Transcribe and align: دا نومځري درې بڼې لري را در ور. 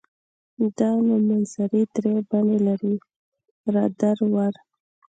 دا 0.77 0.89
نومځري 1.07 1.83
درې 1.95 2.15
بڼې 2.29 2.57
لري 2.67 2.95
را 3.73 3.85
در 3.99 4.17
ور. 4.33 4.53